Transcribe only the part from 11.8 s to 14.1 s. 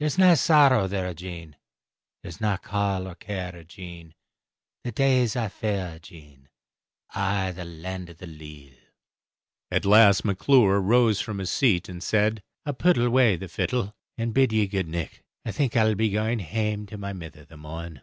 and said, "I'll pit awa the fiddle,